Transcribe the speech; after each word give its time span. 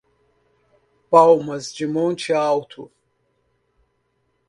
Palmas 1.11 1.71
de 1.71 1.85
Monte 1.85 2.33
Alto 2.33 2.91